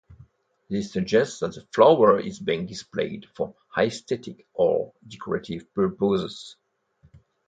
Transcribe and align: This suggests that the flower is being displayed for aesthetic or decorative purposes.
This 0.67 0.91
suggests 0.91 1.37
that 1.41 1.53
the 1.53 1.63
flower 1.75 2.19
is 2.19 2.39
being 2.39 2.65
displayed 2.65 3.27
for 3.35 3.53
aesthetic 3.77 4.47
or 4.55 4.91
decorative 5.07 5.71
purposes. 5.75 6.55